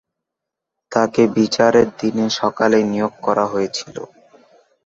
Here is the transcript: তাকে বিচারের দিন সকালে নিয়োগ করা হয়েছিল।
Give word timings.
তাকে 0.91 1.21
বিচারের 1.37 1.87
দিন 1.99 2.17
সকালে 2.39 2.77
নিয়োগ 2.83 3.13
করা 3.21 3.45
হয়েছিল। 3.45 3.97